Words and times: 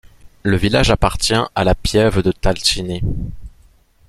Le 0.41 0.57
village 0.57 0.89
appartient 0.89 1.35
à 1.53 1.63
la 1.63 1.75
piève 1.75 2.23
de 2.23 2.31
Talcini. 2.31 3.03